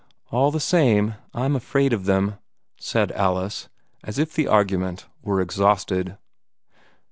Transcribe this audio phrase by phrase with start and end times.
[0.31, 2.39] "All the same I'm afraid of them,"
[2.79, 3.69] said Alice,
[4.03, 6.17] as if argument were exhausted.